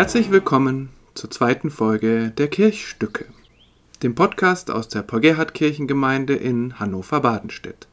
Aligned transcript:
Herzlich 0.00 0.30
willkommen 0.30 0.88
zur 1.12 1.30
zweiten 1.30 1.70
Folge 1.70 2.30
der 2.30 2.48
Kirchstücke, 2.48 3.26
dem 4.02 4.14
Podcast 4.14 4.70
aus 4.70 4.88
der 4.88 5.02
Paul-Gerhardt-Kirchengemeinde 5.02 6.36
in 6.36 6.80
Hannover-Badenstedt. 6.80 7.86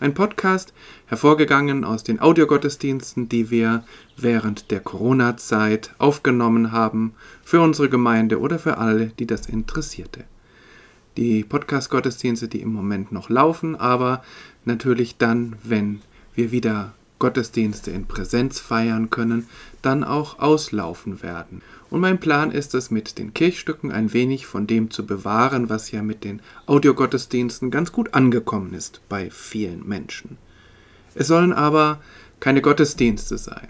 Ein 0.00 0.14
Podcast, 0.14 0.72
hervorgegangen 1.04 1.84
aus 1.84 2.02
den 2.02 2.18
Audiogottesdiensten, 2.18 3.28
die 3.28 3.50
wir 3.50 3.84
während 4.16 4.70
der 4.70 4.80
Corona-Zeit 4.80 5.94
aufgenommen 5.98 6.72
haben, 6.72 7.12
für 7.42 7.60
unsere 7.60 7.90
Gemeinde 7.90 8.40
oder 8.40 8.58
für 8.58 8.78
alle, 8.78 9.08
die 9.18 9.26
das 9.26 9.44
interessierte. 9.44 10.24
Die 11.18 11.44
Podcast-Gottesdienste, 11.44 12.48
die 12.48 12.62
im 12.62 12.72
Moment 12.72 13.12
noch 13.12 13.28
laufen, 13.28 13.76
aber 13.76 14.24
natürlich 14.64 15.18
dann, 15.18 15.56
wenn 15.62 16.00
wir 16.34 16.52
wieder 16.52 16.94
Gottesdienste 17.18 17.90
in 17.90 18.06
Präsenz 18.06 18.60
feiern 18.60 19.10
können, 19.10 19.48
dann 19.82 20.04
auch 20.04 20.38
auslaufen 20.38 21.22
werden. 21.22 21.62
Und 21.90 22.00
mein 22.00 22.18
Plan 22.18 22.50
ist 22.50 22.74
es, 22.74 22.90
mit 22.90 23.18
den 23.18 23.34
Kirchstücken 23.34 23.92
ein 23.92 24.12
wenig 24.12 24.46
von 24.46 24.66
dem 24.66 24.90
zu 24.90 25.06
bewahren, 25.06 25.68
was 25.68 25.90
ja 25.90 26.02
mit 26.02 26.24
den 26.24 26.40
Audiogottesdiensten 26.66 27.70
ganz 27.70 27.92
gut 27.92 28.14
angekommen 28.14 28.74
ist 28.74 29.00
bei 29.08 29.30
vielen 29.30 29.86
Menschen. 29.86 30.36
Es 31.14 31.28
sollen 31.28 31.52
aber 31.52 32.00
keine 32.40 32.62
Gottesdienste 32.62 33.38
sein, 33.38 33.68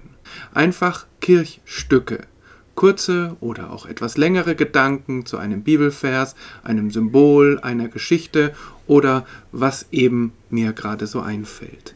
einfach 0.54 1.06
Kirchstücke, 1.20 2.26
kurze 2.74 3.36
oder 3.40 3.70
auch 3.70 3.86
etwas 3.86 4.16
längere 4.16 4.54
Gedanken 4.56 5.26
zu 5.26 5.36
einem 5.36 5.62
Bibelvers, 5.62 6.34
einem 6.62 6.90
Symbol, 6.90 7.60
einer 7.60 7.88
Geschichte 7.88 8.54
oder 8.86 9.26
was 9.52 9.86
eben 9.92 10.32
mir 10.50 10.72
gerade 10.72 11.06
so 11.06 11.20
einfällt. 11.20 11.94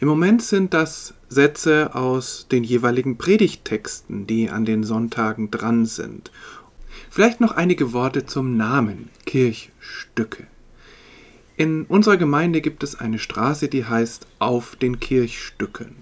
Im 0.00 0.08
Moment 0.08 0.42
sind 0.42 0.74
das 0.74 1.14
Sätze 1.28 1.94
aus 1.94 2.46
den 2.50 2.64
jeweiligen 2.64 3.16
Predigttexten, 3.16 4.26
die 4.26 4.50
an 4.50 4.64
den 4.64 4.82
Sonntagen 4.82 5.50
dran 5.50 5.86
sind. 5.86 6.30
Vielleicht 7.10 7.40
noch 7.40 7.52
einige 7.52 7.92
Worte 7.92 8.26
zum 8.26 8.56
Namen 8.56 9.08
Kirchstücke. 9.24 10.46
In 11.56 11.84
unserer 11.84 12.16
Gemeinde 12.16 12.60
gibt 12.60 12.82
es 12.82 12.98
eine 12.98 13.20
Straße, 13.20 13.68
die 13.68 13.84
heißt 13.84 14.26
Auf 14.40 14.74
den 14.74 14.98
Kirchstücken. 14.98 15.94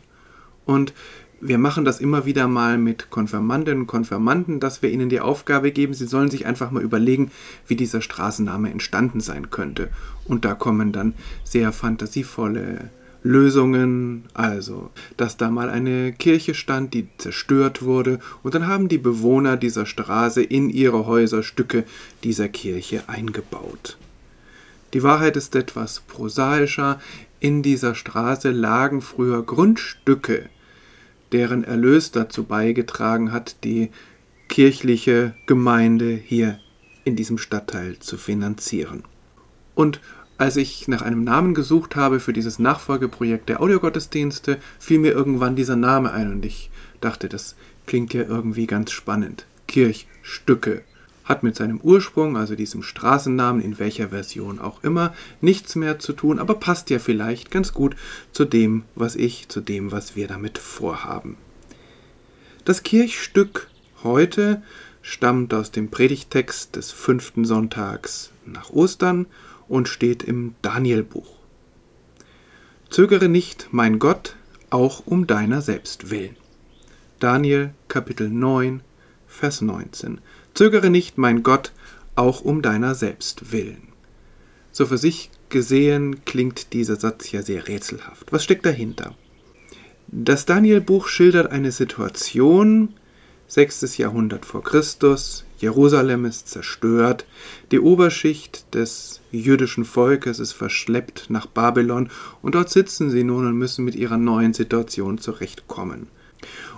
Und 0.64 0.94
wir 1.42 1.58
machen 1.58 1.84
das 1.84 2.00
immer 2.00 2.24
wieder 2.24 2.48
mal 2.48 2.78
mit 2.78 3.10
Konfirmandinnen 3.10 3.82
und 3.82 3.86
Konfirmanden, 3.88 4.60
dass 4.60 4.80
wir 4.80 4.90
ihnen 4.90 5.10
die 5.10 5.20
Aufgabe 5.20 5.72
geben, 5.72 5.92
sie 5.92 6.06
sollen 6.06 6.30
sich 6.30 6.46
einfach 6.46 6.70
mal 6.70 6.82
überlegen, 6.82 7.30
wie 7.66 7.77
dieser 7.77 8.00
Straßenname 8.00 8.70
entstanden 8.70 9.20
sein 9.20 9.50
könnte. 9.50 9.90
Und 10.24 10.46
da 10.46 10.54
kommen 10.54 10.92
dann 10.92 11.14
sehr 11.44 11.72
fantasievolle 11.72 12.90
Lösungen, 13.22 14.24
also, 14.34 14.90
dass 15.16 15.36
da 15.36 15.50
mal 15.50 15.70
eine 15.70 16.12
Kirche 16.12 16.54
stand, 16.54 16.92
die 16.92 17.06
zerstört 17.18 17.82
wurde, 17.82 18.18
und 18.42 18.54
dann 18.54 18.66
haben 18.66 18.88
die 18.88 18.98
Bewohner 18.98 19.56
dieser 19.56 19.86
Straße 19.86 20.42
in 20.42 20.70
ihre 20.70 21.06
Häuser 21.06 21.42
Stücke 21.42 21.84
dieser 22.24 22.48
Kirche 22.48 23.08
eingebaut. 23.08 23.96
Die 24.92 25.02
Wahrheit 25.02 25.36
ist 25.36 25.55
etwas 25.55 26.00
prosaischer. 26.00 27.00
In 27.40 27.62
dieser 27.62 27.94
Straße 27.94 28.50
lagen 28.50 29.00
früher 29.00 29.42
Grundstücke, 29.42 30.48
deren 31.32 31.64
Erlös 31.64 32.11
dazu 32.11 32.44
beigetragen 32.44 33.32
hat, 33.32 33.64
die 33.64 33.90
kirchliche 34.48 35.34
Gemeinde 35.46 36.11
hier 36.12 36.58
in 37.05 37.16
diesem 37.16 37.38
Stadtteil 37.38 37.98
zu 38.00 38.18
finanzieren. 38.18 39.05
Und 39.74 40.00
als 40.42 40.57
ich 40.57 40.89
nach 40.89 41.03
einem 41.03 41.23
Namen 41.23 41.55
gesucht 41.55 41.95
habe 41.95 42.19
für 42.19 42.33
dieses 42.33 42.58
Nachfolgeprojekt 42.58 43.48
der 43.48 43.61
Audiogottesdienste, 43.61 44.58
fiel 44.80 44.98
mir 44.98 45.13
irgendwann 45.13 45.55
dieser 45.55 45.77
Name 45.77 46.11
ein 46.11 46.33
und 46.33 46.45
ich 46.45 46.69
dachte, 47.01 47.29
das 47.29 47.55
klingt 47.86 48.13
ja 48.13 48.23
irgendwie 48.23 48.67
ganz 48.67 48.91
spannend. 48.91 49.47
Kirchstücke 49.69 50.83
hat 51.23 51.45
mit 51.45 51.55
seinem 51.55 51.80
Ursprung, 51.80 52.36
also 52.36 52.57
diesem 52.57 52.83
Straßennamen, 52.83 53.63
in 53.63 53.79
welcher 53.79 54.08
Version 54.08 54.58
auch 54.58 54.83
immer, 54.83 55.14
nichts 55.41 55.77
mehr 55.77 56.01
zu 56.01 56.13
tun, 56.13 56.41
aber 56.41 56.55
passt 56.55 56.91
ja 56.91 56.98
vielleicht 56.98 57.53
ganz 57.53 57.73
gut 57.73 57.95
zu 58.33 58.45
dem, 58.45 58.83
was 58.97 59.14
ich, 59.14 59.48
zu 59.48 59.61
dem, 59.61 59.92
was 59.92 60.17
wir 60.17 60.27
damit 60.27 60.59
vorhaben. 60.59 61.36
Das 62.64 62.83
Kirchstück 62.83 63.69
heute 64.03 64.61
stammt 65.03 65.55
aus 65.55 65.70
dem 65.70 65.89
Predigtext 65.89 66.74
des 66.74 66.91
fünften 66.91 67.45
Sonntags 67.45 68.33
nach 68.45 68.70
Ostern 68.70 69.27
und 69.72 69.88
steht 69.88 70.22
im 70.22 70.55
Danielbuch. 70.60 71.38
Zögere 72.90 73.30
nicht, 73.30 73.68
mein 73.70 73.98
Gott, 73.98 74.36
auch 74.68 75.06
um 75.06 75.27
deiner 75.27 75.62
selbst 75.62 76.10
willen. 76.10 76.36
Daniel 77.20 77.72
Kapitel 77.88 78.28
9, 78.28 78.82
Vers 79.27 79.62
19. 79.62 80.20
Zögere 80.52 80.90
nicht, 80.90 81.16
mein 81.16 81.42
Gott, 81.42 81.72
auch 82.16 82.42
um 82.42 82.61
deiner 82.61 82.94
selbst 82.94 83.50
willen. 83.50 83.88
So 84.72 84.84
für 84.84 84.98
sich 84.98 85.30
gesehen 85.48 86.22
klingt 86.27 86.74
dieser 86.74 86.96
Satz 86.96 87.32
ja 87.32 87.40
sehr 87.40 87.66
rätselhaft. 87.66 88.30
Was 88.30 88.44
steckt 88.44 88.66
dahinter? 88.66 89.14
Das 90.08 90.44
Danielbuch 90.44 91.08
schildert 91.08 91.50
eine 91.50 91.72
Situation, 91.72 92.92
6. 93.55 93.98
Jahrhundert 93.98 94.46
vor 94.46 94.64
Christus, 94.64 95.45
Jerusalem 95.58 96.24
ist 96.24 96.48
zerstört, 96.48 97.27
die 97.70 97.80
Oberschicht 97.80 98.74
des 98.74 99.20
jüdischen 99.30 99.85
Volkes 99.85 100.39
ist 100.39 100.52
verschleppt 100.52 101.27
nach 101.29 101.45
Babylon 101.45 102.08
und 102.41 102.55
dort 102.55 102.70
sitzen 102.70 103.11
sie 103.11 103.24
nun 103.24 103.46
und 103.46 103.58
müssen 103.58 103.85
mit 103.85 103.95
ihrer 103.95 104.17
neuen 104.17 104.55
Situation 104.55 105.18
zurechtkommen. 105.18 106.07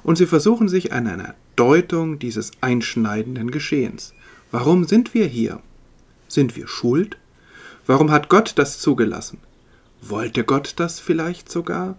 Und 0.02 0.18
sie 0.18 0.26
versuchen 0.26 0.68
sich 0.68 0.92
an 0.92 1.06
einer 1.06 1.36
Deutung 1.54 2.18
dieses 2.18 2.50
einschneidenden 2.60 3.52
Geschehens. 3.52 4.12
Warum 4.50 4.82
sind 4.82 5.14
wir 5.14 5.26
hier? 5.26 5.60
Sind 6.26 6.56
wir 6.56 6.66
schuld? 6.66 7.18
Warum 7.86 8.10
hat 8.10 8.28
Gott 8.28 8.54
das 8.56 8.80
zugelassen? 8.80 9.38
Wollte 10.02 10.42
Gott 10.42 10.74
das 10.78 10.98
vielleicht 10.98 11.52
sogar? 11.52 11.96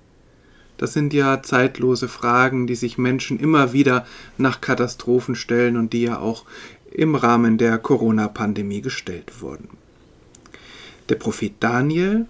Das 0.77 0.93
sind 0.93 1.13
ja 1.13 1.41
zeitlose 1.41 2.07
Fragen, 2.07 2.67
die 2.67 2.75
sich 2.75 2.97
Menschen 2.97 3.39
immer 3.39 3.73
wieder 3.73 4.05
nach 4.37 4.61
Katastrophen 4.61 5.35
stellen 5.35 5.77
und 5.77 5.93
die 5.93 6.03
ja 6.03 6.19
auch 6.19 6.45
im 6.91 7.15
Rahmen 7.15 7.57
der 7.57 7.77
Corona-Pandemie 7.77 8.81
gestellt 8.81 9.41
wurden. 9.41 9.69
Der 11.09 11.15
Prophet 11.15 11.53
Daniel, 11.59 12.25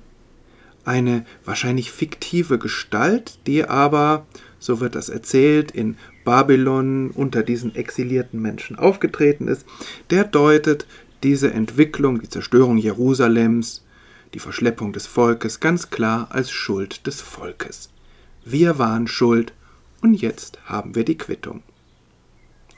eine 0.83 1.25
wahrscheinlich 1.43 1.91
fiktive 1.91 2.59
Gestalt, 2.59 3.39
die 3.47 3.63
aber, 3.63 4.25
so 4.59 4.79
wird 4.79 4.95
das 4.95 5.09
erzählt, 5.09 5.71
in 5.71 5.97
Babylon 6.23 7.11
unter 7.11 7.43
diesen 7.43 7.75
exilierten 7.75 8.41
Menschen 8.41 8.77
aufgetreten 8.77 9.47
ist, 9.47 9.65
der 10.09 10.23
deutet 10.23 10.85
diese 11.23 11.51
Entwicklung, 11.51 12.21
die 12.21 12.29
Zerstörung 12.29 12.77
Jerusalems, 12.77 13.83
die 14.33 14.39
Verschleppung 14.39 14.93
des 14.93 15.07
Volkes 15.07 15.59
ganz 15.59 15.89
klar 15.89 16.27
als 16.31 16.51
Schuld 16.51 17.07
des 17.07 17.21
Volkes. 17.21 17.89
Wir 18.47 18.77
waren 18.77 19.07
schuld 19.07 19.53
und 20.01 20.13
jetzt 20.21 20.59
haben 20.65 20.93
wir 20.93 21.03
die 21.03 21.17
Quittung. 21.17 21.63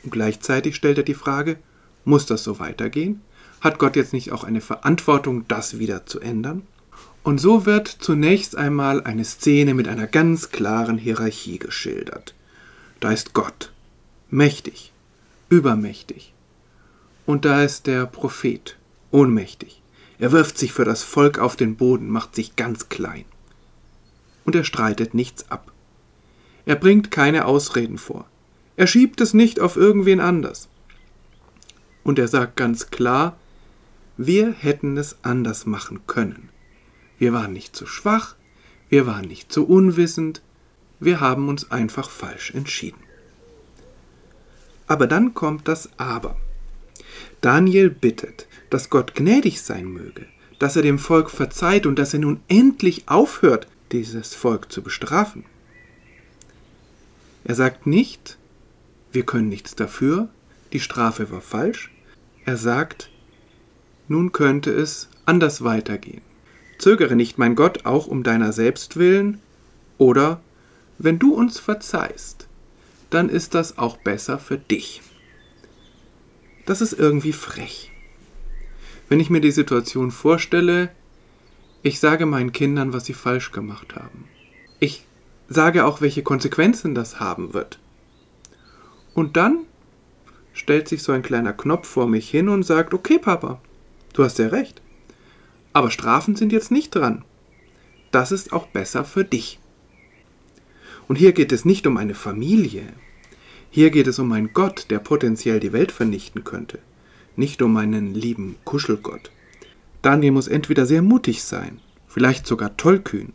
Und 0.02 0.12
gleichzeitig 0.12 0.78
stellt 0.78 0.98
er 0.98 1.04
die 1.04 1.14
Frage, 1.14 1.58
muss 2.06 2.26
das 2.26 2.46
so 2.46 2.58
weitergehen? 2.60 3.20
Hat 3.60 3.78
Gott 3.78 3.98
jetzt 3.98 4.14
nicht 4.14 4.32
auch 4.32 4.46
eine 4.46 4.62
Verantwortung, 4.62 5.46
das 5.50 5.78
wieder 5.78 6.06
zu 6.06 6.22
ändern? 6.22 6.62
Und 7.22 7.40
so 7.42 7.66
wird 7.66 7.90
zunächst 7.90 8.56
einmal 8.56 9.04
eine 9.04 9.26
Szene 9.26 9.74
mit 9.74 9.90
einer 9.90 10.08
ganz 10.08 10.52
klaren 10.52 10.98
Hierarchie 10.98 11.60
geschildert. 11.60 12.34
Da 13.02 13.12
ist 13.12 13.34
Gott, 13.34 13.74
mächtig, 14.30 14.94
übermächtig. 15.50 16.34
Und 17.26 17.44
da 17.44 17.62
ist 17.62 17.88
der 17.88 18.06
Prophet, 18.06 18.78
ohnmächtig. 19.12 19.82
Er 20.18 20.32
wirft 20.32 20.58
sich 20.58 20.72
für 20.72 20.86
das 20.86 21.04
Volk 21.04 21.40
auf 21.40 21.58
den 21.58 21.76
Boden, 21.76 22.10
macht 22.10 22.36
sich 22.36 22.56
ganz 22.56 22.88
klein. 22.88 23.26
Und 24.48 24.56
er 24.56 24.64
streitet 24.64 25.14
nichts 25.14 25.52
ab. 25.52 25.74
Er 26.66 26.78
bringt 26.78 27.12
keine 27.12 27.44
Ausreden 27.44 27.98
vor. 27.98 28.26
Er 28.78 28.88
schiebt 28.88 29.20
es 29.20 29.34
nicht 29.34 29.60
auf 29.60 29.76
irgendwen 29.76 30.22
anders. 30.22 30.70
Und 32.06 32.18
er 32.18 32.30
sagt 32.30 32.56
ganz 32.56 32.90
klar, 32.90 33.36
wir 34.16 34.54
hätten 34.54 34.96
es 34.96 35.18
anders 35.22 35.66
machen 35.66 36.00
können. 36.08 36.48
Wir 37.20 37.34
waren 37.34 37.52
nicht 37.52 37.76
zu 37.76 37.86
schwach, 37.86 38.36
wir 38.88 39.06
waren 39.06 39.28
nicht 39.28 39.52
zu 39.52 39.68
unwissend, 39.68 40.42
wir 41.02 41.20
haben 41.20 41.50
uns 41.50 41.70
einfach 41.70 42.10
falsch 42.10 42.52
entschieden. 42.52 43.04
Aber 44.88 45.08
dann 45.08 45.34
kommt 45.34 45.68
das 45.68 45.90
Aber. 45.98 46.38
Daniel 47.42 47.90
bittet, 47.90 48.48
dass 48.70 48.90
Gott 48.90 49.14
gnädig 49.14 49.62
sein 49.62 49.88
möge, 49.88 50.26
dass 50.58 50.78
er 50.78 50.84
dem 50.84 51.00
Volk 51.00 51.32
verzeiht 51.32 51.86
und 51.86 52.00
dass 52.00 52.14
er 52.14 52.22
nun 52.22 52.40
endlich 52.48 53.10
aufhört, 53.10 53.68
dieses 53.92 54.34
Volk 54.34 54.72
zu 54.72 54.82
bestrafen. 54.82 55.46
Er 57.44 57.56
sagt 57.56 57.88
nicht, 57.88 58.38
wir 59.12 59.26
können 59.26 59.50
nichts 59.50 59.76
dafür, 59.76 60.30
die 60.74 60.80
Strafe 60.80 61.32
war 61.32 61.42
falsch, 61.42 61.92
er 62.46 62.58
sagt, 62.58 63.10
nun 64.08 64.32
könnte 64.32 64.72
es 64.72 65.10
anders 65.26 65.64
weitergehen. 65.64 66.22
Zögere 66.78 67.16
nicht, 67.16 67.38
mein 67.38 67.56
Gott, 67.56 67.86
auch 67.86 68.08
um 68.08 68.24
deiner 68.24 68.54
selbst 68.54 68.98
willen, 68.98 69.40
oder 69.98 70.42
wenn 70.98 71.20
du 71.20 71.34
uns 71.34 71.60
verzeihst, 71.60 72.48
dann 73.10 73.30
ist 73.30 73.54
das 73.56 73.78
auch 73.78 73.98
besser 73.98 74.38
für 74.38 74.58
dich. 74.58 75.02
Das 76.66 76.82
ist 76.82 76.94
irgendwie 76.94 77.34
frech. 77.34 77.92
Wenn 79.10 79.20
ich 79.20 79.30
mir 79.30 79.42
die 79.42 79.52
Situation 79.52 80.12
vorstelle, 80.12 80.90
ich 81.88 82.02
sage 82.02 82.26
meinen 82.26 82.52
Kindern, 82.52 82.92
was 82.92 83.06
sie 83.06 83.14
falsch 83.14 83.54
gemacht 83.54 83.96
haben. 83.96 84.26
Ich 84.80 85.06
sage 85.48 85.86
auch, 85.86 86.02
welche 86.02 86.22
Konsequenzen 86.22 86.94
das 86.94 87.22
haben 87.22 87.54
wird. 87.54 87.80
Und 89.14 89.38
dann 89.38 89.60
stellt 90.52 90.90
sich 90.90 91.02
so 91.02 91.14
ein 91.14 91.22
kleiner 91.22 91.54
Knopf 91.54 91.88
vor 91.88 92.08
mich 92.08 92.30
hin 92.30 92.50
und 92.50 92.64
sagt, 92.64 92.94
okay 92.94 93.20
Papa, 93.20 93.62
du 94.12 94.26
hast 94.26 94.38
ja 94.38 94.48
recht. 94.48 94.82
Aber 95.72 95.90
Strafen 95.90 96.36
sind 96.36 96.52
jetzt 96.52 96.72
nicht 96.72 96.94
dran. 96.94 97.24
Das 98.12 98.34
ist 98.34 98.52
auch 98.52 98.68
besser 98.68 99.06
für 99.06 99.24
dich. 99.24 99.60
Und 101.08 101.16
hier 101.16 101.32
geht 101.32 101.54
es 101.54 101.64
nicht 101.64 101.88
um 101.88 101.96
eine 101.96 102.16
Familie. 102.16 102.84
Hier 103.70 103.92
geht 103.92 104.08
es 104.08 104.20
um 104.20 104.32
einen 104.34 104.52
Gott, 104.52 104.88
der 104.90 105.00
potenziell 105.00 105.62
die 105.62 105.72
Welt 105.72 105.94
vernichten 105.94 106.44
könnte. 106.44 106.80
Nicht 107.38 107.62
um 107.62 107.78
einen 107.78 108.14
lieben 108.14 108.58
Kuschelgott. 108.66 109.32
Daniel 110.02 110.32
muss 110.32 110.48
entweder 110.48 110.86
sehr 110.86 111.02
mutig 111.02 111.44
sein, 111.44 111.80
vielleicht 112.08 112.48
sogar 112.48 112.78
tollkühn, 112.78 113.34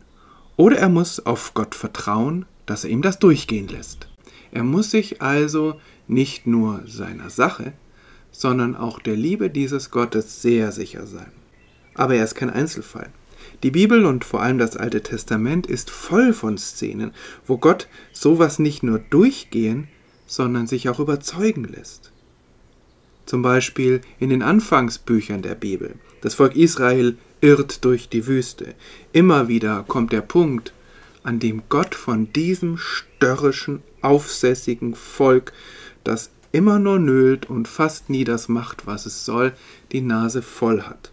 oder 0.55 0.77
er 0.77 0.89
muss 0.89 1.25
auf 1.25 1.53
Gott 1.53 1.75
vertrauen, 1.75 2.45
dass 2.65 2.83
er 2.83 2.89
ihm 2.89 3.01
das 3.01 3.19
durchgehen 3.19 3.67
lässt. 3.67 4.07
Er 4.51 4.63
muss 4.63 4.91
sich 4.91 5.21
also 5.21 5.79
nicht 6.07 6.47
nur 6.47 6.83
seiner 6.85 7.29
Sache, 7.29 7.73
sondern 8.31 8.75
auch 8.75 8.99
der 8.99 9.15
Liebe 9.15 9.49
dieses 9.49 9.91
Gottes 9.91 10.41
sehr 10.41 10.71
sicher 10.71 11.05
sein. 11.07 11.31
Aber 11.95 12.15
er 12.15 12.23
ist 12.23 12.35
kein 12.35 12.49
Einzelfall. 12.49 13.09
Die 13.61 13.71
Bibel 13.71 14.05
und 14.05 14.25
vor 14.25 14.41
allem 14.41 14.57
das 14.57 14.77
Alte 14.77 15.01
Testament 15.01 15.67
ist 15.67 15.89
voll 15.89 16.33
von 16.33 16.57
Szenen, 16.57 17.11
wo 17.45 17.57
Gott 17.57 17.87
sowas 18.11 18.59
nicht 18.59 18.83
nur 18.83 18.99
durchgehen, 18.99 19.87
sondern 20.25 20.67
sich 20.67 20.87
auch 20.89 20.99
überzeugen 20.99 21.65
lässt. 21.65 22.12
Zum 23.25 23.41
Beispiel 23.41 24.01
in 24.19 24.29
den 24.29 24.41
Anfangsbüchern 24.41 25.41
der 25.41 25.55
Bibel. 25.55 25.95
Das 26.21 26.35
Volk 26.35 26.55
Israel 26.55 27.17
irrt 27.41 27.83
durch 27.85 28.09
die 28.09 28.27
Wüste. 28.27 28.75
Immer 29.11 29.47
wieder 29.47 29.83
kommt 29.87 30.11
der 30.13 30.21
Punkt, 30.21 30.73
an 31.23 31.39
dem 31.39 31.63
Gott 31.69 31.95
von 31.95 32.31
diesem 32.33 32.77
störrischen, 32.77 33.81
aufsässigen 34.01 34.95
Volk, 34.95 35.53
das 36.03 36.31
immer 36.51 36.79
nur 36.79 36.99
nölt 36.99 37.49
und 37.49 37.67
fast 37.67 38.09
nie 38.09 38.23
das 38.23 38.47
macht, 38.47 38.85
was 38.85 39.05
es 39.05 39.25
soll, 39.25 39.53
die 39.91 40.01
Nase 40.01 40.41
voll 40.41 40.83
hat. 40.83 41.11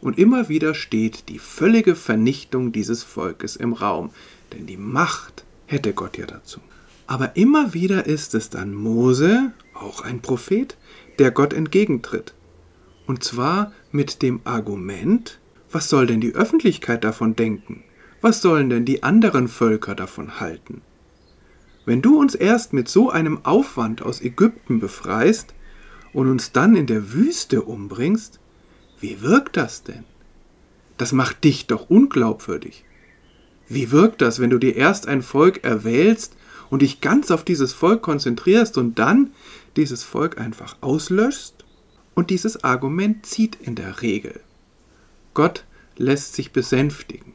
Und 0.00 0.18
immer 0.18 0.48
wieder 0.48 0.74
steht 0.74 1.28
die 1.28 1.38
völlige 1.38 1.96
Vernichtung 1.96 2.70
dieses 2.70 3.02
Volkes 3.02 3.56
im 3.56 3.72
Raum, 3.72 4.10
denn 4.52 4.66
die 4.66 4.76
Macht 4.76 5.44
hätte 5.66 5.92
Gott 5.92 6.16
ja 6.16 6.26
dazu. 6.26 6.60
Aber 7.06 7.36
immer 7.36 7.74
wieder 7.74 8.06
ist 8.06 8.34
es 8.34 8.50
dann 8.50 8.74
Mose, 8.74 9.52
auch 9.74 10.02
ein 10.02 10.20
Prophet, 10.20 10.76
der 11.18 11.30
Gott 11.30 11.52
entgegentritt. 11.52 12.34
Und 13.06 13.22
zwar 13.24 13.72
mit 13.92 14.22
dem 14.22 14.40
Argument, 14.44 15.38
was 15.70 15.88
soll 15.88 16.06
denn 16.06 16.20
die 16.20 16.34
Öffentlichkeit 16.34 17.04
davon 17.04 17.36
denken? 17.36 17.84
Was 18.20 18.42
sollen 18.42 18.70
denn 18.70 18.84
die 18.84 19.02
anderen 19.02 19.48
Völker 19.48 19.94
davon 19.94 20.40
halten? 20.40 20.82
Wenn 21.84 22.02
du 22.02 22.18
uns 22.18 22.34
erst 22.34 22.72
mit 22.72 22.88
so 22.88 23.10
einem 23.10 23.44
Aufwand 23.44 24.02
aus 24.02 24.20
Ägypten 24.20 24.80
befreist 24.80 25.54
und 26.12 26.28
uns 26.28 26.50
dann 26.52 26.74
in 26.74 26.86
der 26.86 27.12
Wüste 27.12 27.62
umbringst, 27.62 28.40
wie 29.00 29.22
wirkt 29.22 29.56
das 29.56 29.84
denn? 29.84 30.04
Das 30.96 31.12
macht 31.12 31.44
dich 31.44 31.66
doch 31.66 31.90
unglaubwürdig. 31.90 32.84
Wie 33.68 33.90
wirkt 33.90 34.22
das, 34.22 34.40
wenn 34.40 34.50
du 34.50 34.58
dir 34.58 34.76
erst 34.76 35.06
ein 35.06 35.22
Volk 35.22 35.64
erwählst 35.64 36.36
und 36.70 36.82
dich 36.82 37.00
ganz 37.00 37.30
auf 37.30 37.44
dieses 37.44 37.72
Volk 37.72 38.02
konzentrierst 38.02 38.78
und 38.78 38.98
dann 38.98 39.32
dieses 39.76 40.02
Volk 40.02 40.38
einfach 40.38 40.76
auslöschst? 40.80 41.64
Und 42.14 42.30
dieses 42.30 42.64
Argument 42.64 43.26
zieht 43.26 43.56
in 43.56 43.74
der 43.74 44.00
Regel. 44.00 44.40
Gott 45.34 45.64
lässt 45.98 46.34
sich 46.34 46.50
besänftigen. 46.52 47.34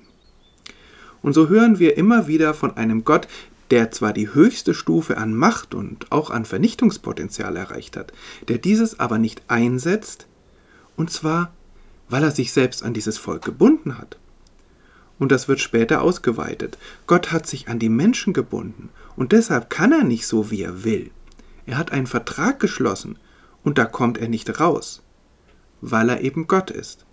Und 1.21 1.33
so 1.33 1.49
hören 1.49 1.77
wir 1.77 1.97
immer 1.97 2.27
wieder 2.27 2.53
von 2.55 2.75
einem 2.77 3.03
Gott, 3.03 3.27
der 3.69 3.91
zwar 3.91 4.11
die 4.11 4.33
höchste 4.33 4.73
Stufe 4.73 5.17
an 5.17 5.33
Macht 5.33 5.73
und 5.73 6.11
auch 6.11 6.29
an 6.29 6.45
Vernichtungspotenzial 6.45 7.55
erreicht 7.55 7.95
hat, 7.95 8.11
der 8.47 8.57
dieses 8.57 8.99
aber 8.99 9.17
nicht 9.17 9.43
einsetzt, 9.47 10.27
und 10.97 11.09
zwar, 11.09 11.53
weil 12.09 12.23
er 12.23 12.31
sich 12.31 12.51
selbst 12.51 12.83
an 12.83 12.93
dieses 12.93 13.17
Volk 13.17 13.45
gebunden 13.45 13.97
hat. 13.97 14.17
Und 15.19 15.31
das 15.31 15.47
wird 15.47 15.61
später 15.61 16.01
ausgeweitet. 16.01 16.77
Gott 17.07 17.31
hat 17.31 17.47
sich 17.47 17.69
an 17.69 17.79
die 17.79 17.89
Menschen 17.89 18.33
gebunden 18.33 18.89
und 19.15 19.31
deshalb 19.31 19.69
kann 19.69 19.91
er 19.91 20.03
nicht 20.03 20.27
so, 20.27 20.51
wie 20.51 20.63
er 20.63 20.83
will. 20.83 21.11
Er 21.71 21.77
hat 21.77 21.93
einen 21.93 22.05
Vertrag 22.05 22.59
geschlossen 22.59 23.17
und 23.63 23.77
da 23.77 23.85
kommt 23.85 24.17
er 24.17 24.27
nicht 24.27 24.59
raus, 24.59 25.01
weil 25.79 26.09
er 26.09 26.19
eben 26.19 26.45
Gott 26.47 26.69
ist. 26.69 27.05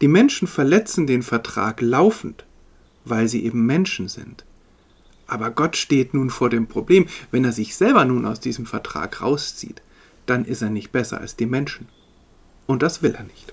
Die 0.00 0.08
Menschen 0.08 0.48
verletzen 0.48 1.06
den 1.06 1.22
Vertrag 1.22 1.80
laufend, 1.80 2.44
weil 3.04 3.28
sie 3.28 3.44
eben 3.44 3.66
Menschen 3.66 4.08
sind. 4.08 4.44
Aber 5.28 5.52
Gott 5.52 5.76
steht 5.76 6.12
nun 6.12 6.30
vor 6.30 6.50
dem 6.50 6.66
Problem, 6.66 7.06
wenn 7.30 7.44
er 7.44 7.52
sich 7.52 7.76
selber 7.76 8.04
nun 8.04 8.26
aus 8.26 8.40
diesem 8.40 8.66
Vertrag 8.66 9.22
rauszieht, 9.22 9.80
dann 10.26 10.44
ist 10.44 10.62
er 10.62 10.70
nicht 10.70 10.90
besser 10.90 11.20
als 11.20 11.36
die 11.36 11.46
Menschen. 11.46 11.86
Und 12.66 12.82
das 12.82 13.00
will 13.00 13.14
er 13.14 13.22
nicht. 13.22 13.52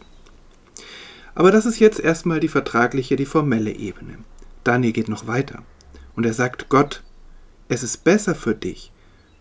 Aber 1.36 1.52
das 1.52 1.68
ist 1.68 1.78
jetzt 1.78 2.00
erstmal 2.00 2.40
die 2.40 2.48
vertragliche, 2.48 3.16
die 3.16 3.28
formelle 3.28 3.74
Ebene. 3.74 4.18
Daniel 4.64 4.92
geht 4.92 5.08
noch 5.08 5.28
weiter. 5.28 5.62
Und 6.16 6.26
er 6.26 6.34
sagt 6.34 6.68
Gott, 6.68 7.04
es 7.68 7.84
ist 7.84 8.04
besser 8.04 8.34
für 8.34 8.56
dich, 8.56 8.92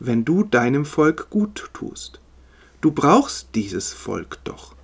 wenn 0.00 0.24
du 0.24 0.42
deinem 0.42 0.86
Volk 0.86 1.28
gut 1.30 1.70
tust. 1.74 2.20
Du 2.80 2.90
brauchst 2.90 3.50
dieses 3.54 3.92
Volk 3.92 4.38
doch. 4.44 4.74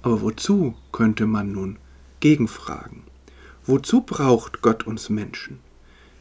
Aber 0.00 0.22
wozu, 0.22 0.74
könnte 0.90 1.26
man 1.26 1.52
nun 1.52 1.76
gegenfragen. 2.20 3.02
Wozu 3.66 4.00
braucht 4.00 4.62
Gott 4.62 4.86
uns 4.86 5.10
Menschen? 5.10 5.60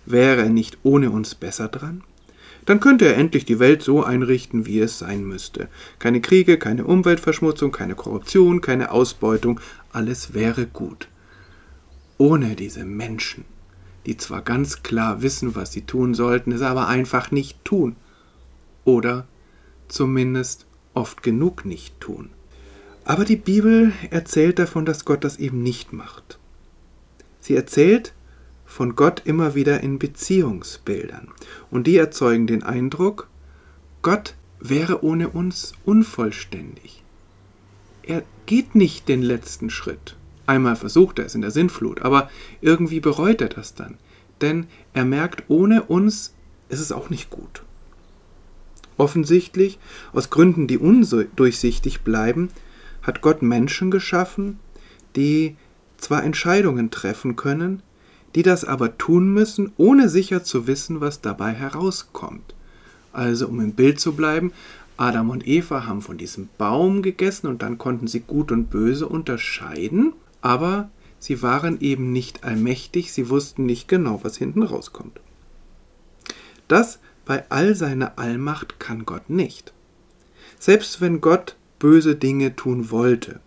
Wäre 0.05 0.43
er 0.43 0.49
nicht 0.49 0.77
ohne 0.83 1.09
uns 1.11 1.33
besser 1.33 1.69
dran? 1.69 2.03
Dann 2.65 2.81
könnte 2.81 3.05
er 3.05 3.15
endlich 3.15 3.45
die 3.45 3.59
Welt 3.59 3.81
so 3.81 4.03
einrichten, 4.03 4.65
wie 4.65 4.81
es 4.81 4.99
sein 4.99 5.23
müsste. 5.23 5.69
Keine 5.99 6.19
Kriege, 6.19 6.57
keine 6.57 6.83
Umweltverschmutzung, 6.83 7.71
keine 7.71 7.95
Korruption, 7.95 8.59
keine 8.59 8.91
Ausbeutung, 8.91 9.61
alles 9.93 10.33
wäre 10.33 10.65
gut. 10.65 11.07
Ohne 12.17 12.55
diese 12.55 12.83
Menschen 12.83 13.45
die 14.07 14.17
zwar 14.17 14.41
ganz 14.41 14.83
klar 14.83 15.21
wissen, 15.21 15.55
was 15.55 15.73
sie 15.73 15.81
tun 15.81 16.13
sollten, 16.13 16.53
es 16.53 16.61
aber 16.61 16.87
einfach 16.87 17.29
nicht 17.29 17.63
tun. 17.65 17.97
Oder 18.85 19.27
zumindest 19.89 20.65
oft 20.93 21.21
genug 21.21 21.65
nicht 21.65 21.99
tun. 21.99 22.29
Aber 23.03 23.25
die 23.25 23.35
Bibel 23.35 23.91
erzählt 24.09 24.59
davon, 24.59 24.85
dass 24.85 25.05
Gott 25.05 25.23
das 25.23 25.37
eben 25.37 25.61
nicht 25.61 25.91
macht. 25.91 26.39
Sie 27.41 27.55
erzählt 27.55 28.13
von 28.65 28.95
Gott 28.95 29.21
immer 29.25 29.55
wieder 29.55 29.81
in 29.81 29.99
Beziehungsbildern. 29.99 31.29
Und 31.69 31.85
die 31.85 31.97
erzeugen 31.97 32.47
den 32.47 32.63
Eindruck, 32.63 33.27
Gott 34.01 34.35
wäre 34.59 35.03
ohne 35.03 35.29
uns 35.29 35.73
unvollständig. 35.83 37.03
Er 38.03 38.23
geht 38.45 38.73
nicht 38.73 39.09
den 39.09 39.21
letzten 39.21 39.69
Schritt. 39.69 40.15
Einmal 40.47 40.77
versucht 40.77 41.19
er 41.19 41.25
es 41.25 41.35
in 41.35 41.41
der 41.41 41.51
Sinnflut, 41.51 42.01
aber 42.01 42.31
irgendwie 42.61 43.01
bereut 43.01 43.41
er 43.41 43.49
das 43.49 43.75
dann. 43.75 43.95
Denn 44.41 44.67
er 44.93 45.03
merkt, 45.03 45.43
ohne 45.49 45.83
uns 45.83 46.33
ist 46.69 46.79
es 46.79 46.93
auch 46.93 47.09
nicht 47.09 47.29
gut. 47.29 47.63
Offensichtlich, 48.97 49.77
aus 50.13 50.29
Gründen, 50.29 50.65
die 50.67 50.77
undurchsichtig 50.77 52.01
bleiben, 52.01 52.49
hat 53.03 53.21
Gott 53.21 53.41
Menschen 53.41 53.91
geschaffen, 53.91 54.57
die 55.15 55.55
zwar 55.97 56.23
Entscheidungen 56.23 56.91
treffen 56.91 57.35
können, 57.35 57.83
die 58.33 58.41
das 58.41 58.63
aber 58.63 58.97
tun 58.97 59.33
müssen, 59.33 59.73
ohne 59.75 60.07
sicher 60.07 60.43
zu 60.43 60.65
wissen, 60.65 61.01
was 61.01 61.21
dabei 61.21 61.51
herauskommt. 61.51 62.55
Also, 63.11 63.47
um 63.47 63.59
im 63.59 63.73
Bild 63.73 63.99
zu 63.99 64.13
bleiben, 64.13 64.53
Adam 64.95 65.29
und 65.29 65.45
Eva 65.45 65.85
haben 65.85 66.01
von 66.01 66.17
diesem 66.17 66.47
Baum 66.57 67.01
gegessen 67.01 67.47
und 67.47 67.61
dann 67.61 67.77
konnten 67.77 68.07
sie 68.07 68.21
Gut 68.21 68.51
und 68.51 68.69
Böse 68.69 69.07
unterscheiden 69.07 70.13
aber 70.41 70.89
sie 71.19 71.41
waren 71.41 71.79
eben 71.81 72.11
nicht 72.11 72.43
allmächtig, 72.43 73.11
sie 73.11 73.29
wussten 73.29 73.65
nicht 73.65 73.87
genau, 73.87 74.19
was 74.23 74.37
hinten 74.37 74.63
rauskommt. 74.63 75.19
Das 76.67 76.99
bei 77.25 77.49
all 77.49 77.75
seiner 77.75 78.17
Allmacht 78.17 78.79
kann 78.79 79.05
Gott 79.05 79.29
nicht. 79.29 79.73
Selbst 80.59 81.01
wenn 81.01 81.21
Gott 81.21 81.55
böse 81.79 82.15
Dinge 82.15 82.55
tun 82.55 82.91
wollte, 82.91 83.39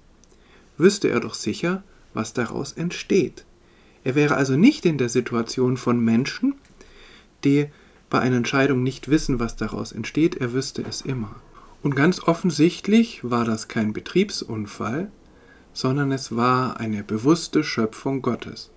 wüsste 0.78 1.08
er 1.08 1.20
doch 1.20 1.34
sicher, 1.34 1.82
was 2.14 2.32
daraus 2.32 2.72
entsteht. 2.72 3.44
Er 4.04 4.14
wäre 4.14 4.36
also 4.36 4.56
nicht 4.56 4.86
in 4.86 4.98
der 4.98 5.08
Situation 5.08 5.76
von 5.76 6.02
Menschen, 6.02 6.54
die 7.44 7.68
bei 8.08 8.20
einer 8.20 8.36
Entscheidung 8.36 8.82
nicht 8.82 9.08
wissen, 9.08 9.38
was 9.38 9.56
daraus 9.56 9.92
entsteht, 9.92 10.36
er 10.36 10.52
wüsste 10.52 10.82
es 10.82 11.00
immer. 11.00 11.36
Und 11.82 11.96
ganz 11.96 12.20
offensichtlich 12.20 13.20
war 13.22 13.44
das 13.44 13.68
kein 13.68 13.92
Betriebsunfall, 13.92 15.10
sondern 15.72 16.12
es 16.12 16.36
war 16.36 16.78
eine 16.80 17.02
bewusste 17.02 17.64
Schöpfung 17.64 18.22
Gottes. 18.22 18.70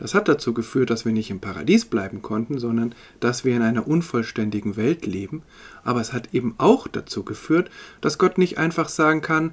Das 0.00 0.14
hat 0.14 0.28
dazu 0.28 0.54
geführt, 0.54 0.88
dass 0.88 1.04
wir 1.04 1.12
nicht 1.12 1.30
im 1.30 1.40
Paradies 1.40 1.84
bleiben 1.84 2.22
konnten, 2.22 2.58
sondern 2.58 2.94
dass 3.20 3.44
wir 3.44 3.54
in 3.54 3.60
einer 3.60 3.86
unvollständigen 3.86 4.76
Welt 4.76 5.04
leben. 5.04 5.42
Aber 5.84 6.00
es 6.00 6.14
hat 6.14 6.32
eben 6.32 6.54
auch 6.56 6.88
dazu 6.88 7.22
geführt, 7.22 7.70
dass 8.00 8.16
Gott 8.16 8.38
nicht 8.38 8.56
einfach 8.56 8.88
sagen 8.88 9.20
kann, 9.20 9.52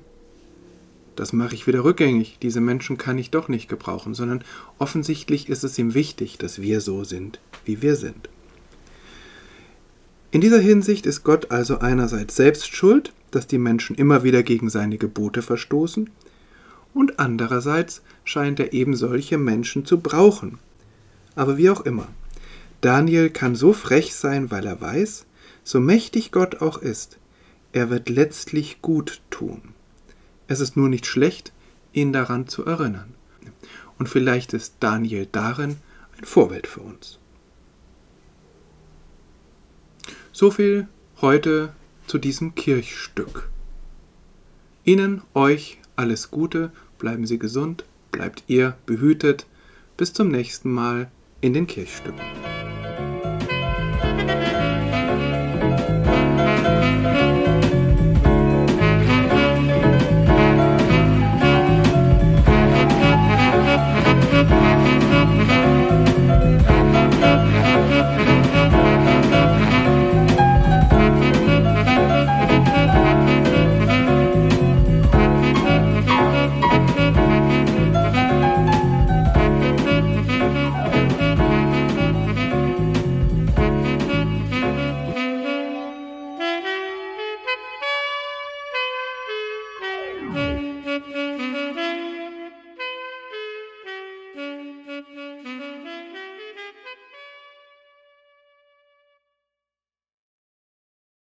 das 1.17 1.33
mache 1.33 1.55
ich 1.55 1.67
wieder 1.67 1.83
rückgängig, 1.83 2.37
diese 2.41 2.61
Menschen 2.61 2.97
kann 2.97 3.17
ich 3.17 3.31
doch 3.31 3.49
nicht 3.49 3.67
gebrauchen, 3.67 4.13
sondern 4.13 4.43
offensichtlich 4.77 5.49
ist 5.49 5.63
es 5.63 5.77
ihm 5.77 5.93
wichtig, 5.93 6.37
dass 6.37 6.61
wir 6.61 6.79
so 6.79 7.03
sind, 7.03 7.39
wie 7.65 7.81
wir 7.81 7.95
sind. 7.95 8.29
In 10.31 10.41
dieser 10.41 10.59
Hinsicht 10.59 11.05
ist 11.05 11.23
Gott 11.23 11.51
also 11.51 11.79
einerseits 11.79 12.35
selbst 12.35 12.73
schuld, 12.73 13.13
dass 13.31 13.47
die 13.47 13.57
Menschen 13.57 13.95
immer 13.95 14.23
wieder 14.23 14.43
gegen 14.43 14.69
seine 14.69 14.97
Gebote 14.97 15.41
verstoßen, 15.41 16.09
und 16.97 17.19
andererseits 17.19 18.01
scheint 18.23 18.59
er 18.59 18.73
eben 18.73 18.95
solche 18.95 19.37
Menschen 19.37 19.85
zu 19.85 19.99
brauchen. 19.99 20.57
Aber 21.35 21.55
wie 21.55 21.69
auch 21.69 21.81
immer, 21.81 22.07
Daniel 22.81 23.29
kann 23.29 23.55
so 23.55 23.71
frech 23.71 24.15
sein, 24.15 24.49
weil 24.49 24.65
er 24.65 24.81
weiß, 24.81 25.27
so 25.63 25.79
mächtig 25.79 26.31
Gott 26.31 26.59
auch 26.59 26.79
ist, 26.79 27.19
er 27.71 27.91
wird 27.91 28.09
letztlich 28.09 28.81
gut 28.81 29.21
tun. 29.29 29.61
Es 30.47 30.59
ist 30.59 30.75
nur 30.75 30.89
nicht 30.89 31.05
schlecht, 31.05 31.53
ihn 31.93 32.13
daran 32.13 32.47
zu 32.47 32.65
erinnern. 32.65 33.13
Und 33.99 34.09
vielleicht 34.09 34.53
ist 34.53 34.77
Daniel 34.79 35.27
darin 35.31 35.77
ein 36.17 36.25
Vorbild 36.25 36.65
für 36.65 36.81
uns. 36.81 37.19
So 40.31 40.49
viel 40.49 40.87
heute 41.21 41.73
zu 42.07 42.17
diesem 42.17 42.55
Kirchstück. 42.55 43.49
Ihnen, 44.83 45.21
euch 45.35 45.77
alles 45.97 46.31
Gute, 46.31 46.71
bleiben 46.97 47.25
Sie 47.25 47.39
gesund, 47.39 47.85
bleibt 48.11 48.43
ihr 48.47 48.75
behütet. 48.85 49.45
Bis 49.95 50.13
zum 50.13 50.29
nächsten 50.29 50.71
Mal 50.71 51.09
in 51.41 51.53
den 51.53 51.67
Kirchstücken. 51.67 52.21